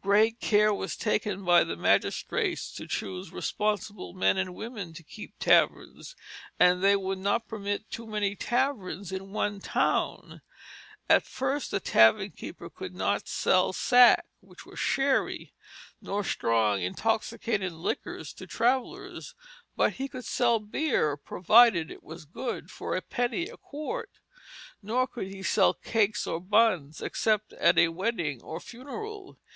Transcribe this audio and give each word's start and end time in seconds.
Great 0.00 0.38
care 0.38 0.72
was 0.72 0.94
taken 0.96 1.44
by 1.44 1.64
the 1.64 1.74
magistrates 1.74 2.72
to 2.72 2.86
choose 2.86 3.32
responsible 3.32 4.12
men 4.12 4.36
and 4.36 4.54
women 4.54 4.92
to 4.92 5.02
keep 5.02 5.36
taverns, 5.40 6.14
and 6.56 6.84
they 6.84 6.94
would 6.94 7.18
not 7.18 7.48
permit 7.48 7.90
too 7.90 8.06
many 8.06 8.36
taverns 8.36 9.10
in 9.10 9.32
one 9.32 9.58
town. 9.58 10.40
At 11.10 11.26
first 11.26 11.72
the 11.72 11.80
tavern 11.80 12.30
keeper 12.30 12.70
could 12.70 12.94
not 12.94 13.26
sell 13.26 13.72
sack 13.72 14.24
(which 14.38 14.64
was 14.64 14.78
sherry), 14.78 15.52
nor 16.00 16.22
stronger 16.22 16.84
intoxicating 16.86 17.72
liquor 17.72 18.22
to 18.22 18.46
travellers, 18.46 19.34
but 19.74 19.94
he 19.94 20.06
could 20.06 20.24
sell 20.24 20.60
beer, 20.60 21.16
provided 21.16 21.90
it 21.90 22.04
was 22.04 22.24
good, 22.24 22.70
for 22.70 22.94
a 22.94 23.02
penny 23.02 23.48
a 23.48 23.56
quart. 23.56 24.20
Nor 24.80 25.08
could 25.08 25.26
he 25.26 25.42
sell 25.42 25.74
cakes 25.74 26.24
or 26.24 26.38
buns 26.38 27.00
except 27.00 27.52
at 27.54 27.78
a 27.78 27.88
wedding 27.88 28.40
or 28.42 28.60
funeral. 28.60 29.40